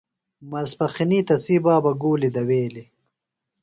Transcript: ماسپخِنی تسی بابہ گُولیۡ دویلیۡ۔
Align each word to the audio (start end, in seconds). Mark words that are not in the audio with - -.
ماسپخِنی 0.49 1.19
تسی 1.27 1.57
بابہ 1.63 1.91
گُولیۡ 2.01 2.33
دویلیۡ۔ 2.35 2.89